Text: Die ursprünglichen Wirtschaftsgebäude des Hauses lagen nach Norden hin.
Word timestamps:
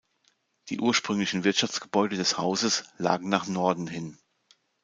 Die 0.69 0.79
ursprünglichen 0.79 1.43
Wirtschaftsgebäude 1.43 2.15
des 2.17 2.39
Hauses 2.39 2.85
lagen 2.97 3.29
nach 3.29 3.45
Norden 3.45 3.85
hin. 3.85 4.17